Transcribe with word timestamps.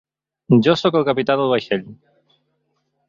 Jo 0.67 0.73
soc 0.83 0.97
el 1.01 1.05
capità 1.09 1.35
del 1.41 1.53
vaixell. 1.53 1.85